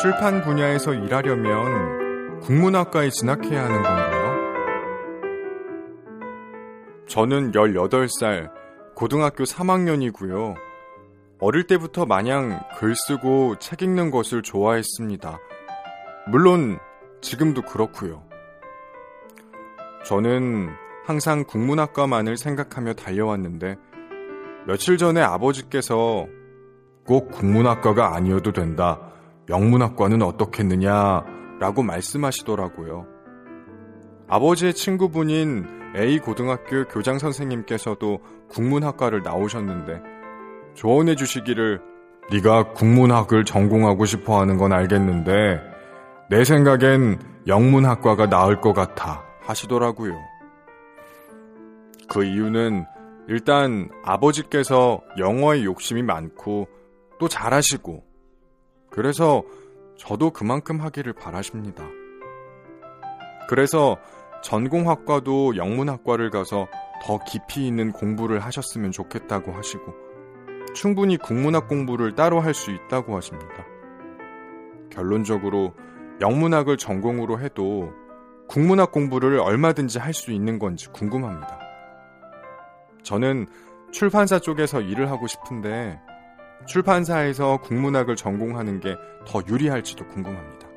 [0.00, 4.30] 출판 분야에서 일하려면 국문학과에 진학해야 하는 건가요?
[7.06, 8.50] 저는 18살
[8.94, 10.54] 고등학교 3학년이고요.
[11.38, 15.38] 어릴 때부터 마냥 글 쓰고 책 읽는 것을 좋아했습니다.
[16.28, 16.78] 물론
[17.20, 18.22] 지금도 그렇고요.
[20.06, 20.70] 저는
[21.04, 23.76] 항상 국문학과만을 생각하며 달려왔는데
[24.66, 26.26] 며칠 전에 아버지께서
[27.04, 29.09] 꼭 국문학과가 아니어도 된다.
[29.50, 31.22] 영문학과는 어떻겠느냐
[31.58, 33.06] 라고 말씀하시더라고요.
[34.28, 40.00] 아버지의 친구분인 A 고등학교 교장 선생님께서도 국문학과를 나오셨는데
[40.74, 41.82] 조언해 주시기를
[42.30, 45.60] 네가 국문학을 전공하고 싶어 하는 건 알겠는데
[46.30, 50.16] 내 생각엔 영문학과가 나을 것 같아 하시더라고요.
[52.08, 52.86] 그 이유는
[53.26, 56.68] 일단 아버지께서 영어에 욕심이 많고
[57.18, 58.09] 또 잘하시고
[58.90, 59.42] 그래서
[59.96, 61.84] 저도 그만큼 하기를 바라십니다.
[63.48, 63.96] 그래서
[64.42, 66.68] 전공학과도 영문학과를 가서
[67.02, 69.94] 더 깊이 있는 공부를 하셨으면 좋겠다고 하시고
[70.74, 73.66] 충분히 국문학 공부를 따로 할 수 있다고 하십니다.
[74.90, 75.74] 결론적으로
[76.20, 77.92] 영문학을 전공으로 해도
[78.48, 81.58] 국문학 공부를 얼마든지 할 수 있는 건지 궁금합니다.
[83.02, 83.46] 저는
[83.92, 86.00] 출판사 쪽에서 일을 하고 싶은데
[86.66, 90.68] 출판사에서 국문학을 전공하는 게 더 유리할지도 궁금합니다.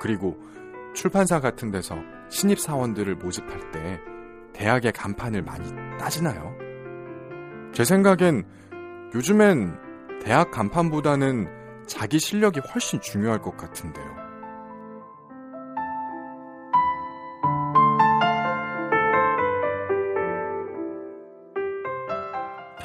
[0.00, 0.36] 그리고
[0.94, 1.96] 출판사 같은 데서
[2.28, 4.00] 신입 사원들을 모집할 때
[4.52, 6.56] 대학의 간판을 많이 따지나요?
[7.72, 8.44] 제 생각엔
[9.14, 11.48] 요즘엔 대학 간판보다는
[11.86, 14.15] 자기 실력이 훨씬 중요할 것 같은데요.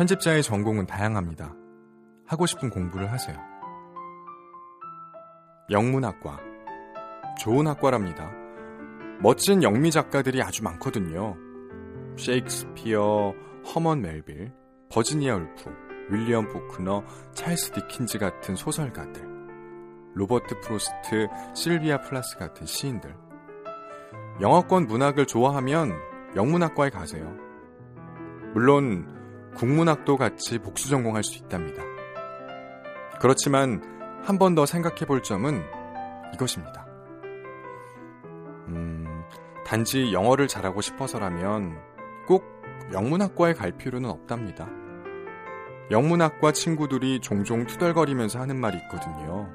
[0.01, 1.53] 편집자의 전공은 다양합니다.
[2.25, 3.37] 하고 싶은 공부를 하세요.
[5.69, 6.39] 영문학과.
[7.39, 8.31] 좋은 학과랍니다.
[9.19, 11.37] 멋진 영미 작가들이 아주 많거든요.
[12.17, 13.35] 셰익스피어,
[13.75, 14.51] 허먼 멜빌,
[14.89, 15.71] 버지니아 울프,
[16.09, 19.21] 윌리엄 포크너, 찰스 디킨즈 같은 소설가들,
[20.15, 23.15] 로버트 프로스트, 실비아 플라스 같은 시인들.
[24.41, 25.93] 영어권 문학을 좋아하면
[26.35, 27.37] 영문학과에 가세요.
[28.55, 29.20] 물론
[29.55, 31.83] 국문학도 같이 복수 전공할 수 있답니다.
[33.19, 33.81] 그렇지만
[34.23, 35.63] 한 번 더 생각해 볼 점은
[36.33, 36.85] 이것입니다.
[38.67, 39.23] 음,
[39.65, 41.77] 단지 영어를 잘하고 싶어서라면
[42.27, 42.43] 꼭
[42.93, 44.67] 영문학과에 갈 필요는 없답니다.
[45.89, 49.49] 영문학과 친구들이 종종 투덜거리면서 하는 말이 있거든요.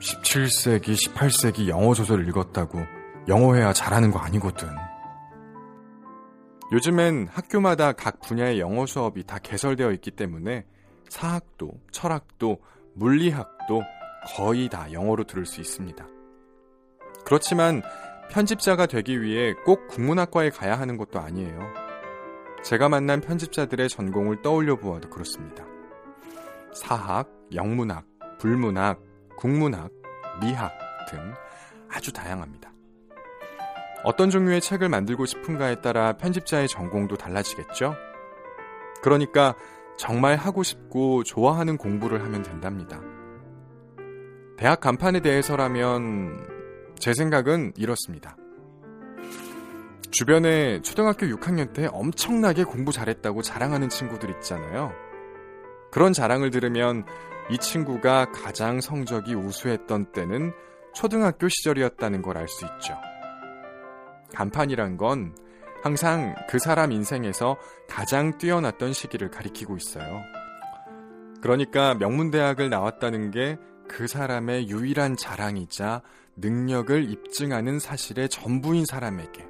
[0.00, 2.80] 17세기, 18세기 영어 소설을 읽었다고
[3.28, 4.68] 영어해야 잘하는 거 아니거든.
[6.74, 10.64] 요즘엔 학교마다 각 분야의 영어 수업이 다 개설되어 있기 때문에
[11.08, 12.58] 사학도, 철학도,
[12.94, 13.80] 물리학도
[14.26, 16.04] 거의 다 영어로 들을 수 있습니다.
[17.24, 17.80] 그렇지만
[18.28, 21.60] 편집자가 되기 위해 꼭 국문학과에 가야 하는 것도 아니에요.
[22.64, 25.64] 제가 만난 편집자들의 전공을 떠올려 보아도 그렇습니다.
[26.74, 28.04] 사학, 영문학,
[28.40, 29.00] 불문학,
[29.36, 29.92] 국문학,
[30.40, 30.72] 미학
[31.08, 31.34] 등
[31.88, 32.73] 아주 다양합니다.
[34.04, 37.96] 어떤 종류의 책을 만들고 싶은가에 따라 편집자의 전공도 달라지겠죠?
[39.02, 39.54] 그러니까
[39.96, 43.00] 정말 하고 싶고 좋아하는 공부를 하면 된답니다.
[44.56, 46.46] 대학 간판에 대해서라면
[46.98, 48.36] 제 생각은 이렇습니다.
[50.10, 54.92] 주변에 초등학교 6학년 때 엄청나게 공부 잘했다고 자랑하는 친구들 있잖아요.
[55.90, 57.04] 그런 자랑을 들으면
[57.50, 60.52] 이 친구가 가장 성적이 우수했던 때는
[60.94, 62.96] 초등학교 시절이었다는 걸 알 수 있죠.
[64.34, 65.34] 간판이란 건
[65.82, 67.56] 항상 그 사람 인생에서
[67.88, 70.22] 가장 뛰어났던 시기를 가리키고 있어요.
[71.40, 73.58] 그러니까 명문대학을 나왔다는 게
[73.88, 76.02] 그 사람의 유일한 자랑이자
[76.36, 79.46] 능력을 입증하는 사실의 전부인 사람에게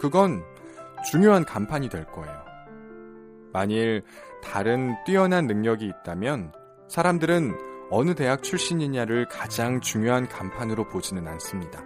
[0.00, 0.44] 그건
[1.10, 2.44] 중요한 간판이 될 거예요.
[3.52, 4.02] 만일
[4.42, 6.52] 다른 뛰어난 능력이 있다면
[6.88, 7.56] 사람들은
[7.90, 11.82] 어느 대학 출신이냐를 가장 중요한 간판으로 보지는 않습니다.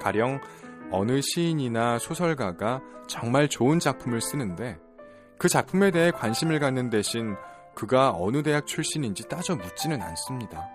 [0.00, 0.40] 가령
[0.90, 4.78] 어느 시인이나 소설가가 정말 좋은 작품을 쓰는데
[5.38, 7.36] 그 작품에 대해 관심을 갖는 대신
[7.74, 10.68] 그가 어느 대학 출신인지 따져 묻지는 않습니다.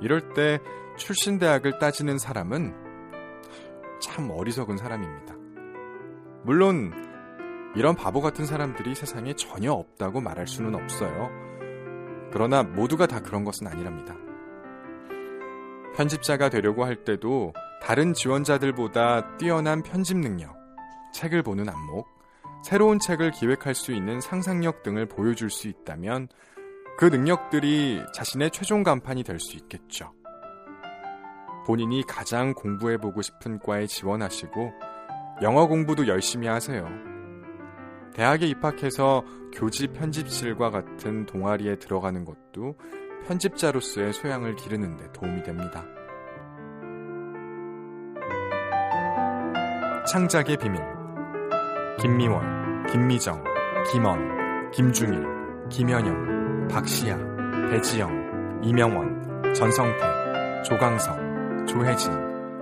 [0.00, 0.58] 이럴 때
[0.96, 2.74] 출신 대학을 따지는 사람은
[4.00, 5.34] 참 어리석은 사람입니다.
[6.42, 6.92] 물론
[7.76, 11.30] 이런 바보 같은 사람들이 세상에 전혀 없다고 말할 수는 없어요.
[12.32, 14.14] 그러나 모두가 다 그런 것은 아니랍니다.
[15.94, 20.54] 편집자가 되려고 할 때도 다른 지원자들보다 뛰어난 편집 능력,
[21.12, 22.06] 책을 보는 안목,
[22.62, 26.28] 새로운 책을 기획할 수 있는 상상력 등을 보여줄 수 있다면
[26.98, 30.12] 그 능력들이 자신의 최종 간판이 될 수 있겠죠.
[31.66, 34.72] 본인이 가장 공부해보고 싶은 과에 지원하시고
[35.42, 36.86] 영어 공부도 열심히 하세요.
[38.14, 39.24] 대학에 입학해서
[39.54, 42.76] 교지 편집실과 같은 동아리에 들어가는 것도
[43.26, 45.86] 편집자로서의 소양을 기르는데 도움이 됩니다.
[50.10, 50.82] 창작의 비밀.
[52.00, 52.42] 김미월,
[52.90, 53.44] 김미정,
[53.92, 55.24] 김원, 김중일,
[55.68, 57.16] 김현영, 박시아,
[57.70, 61.16] 배지영, 이명원, 전성태, 조강석,
[61.68, 62.10] 조혜진,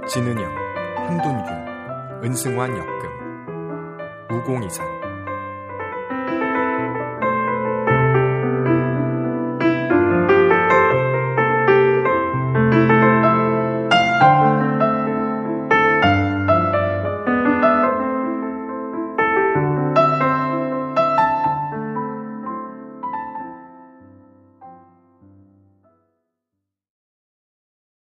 [0.07, 0.45] 진은영,
[1.07, 4.98] 한돈규, 은승환 역금, 우공이산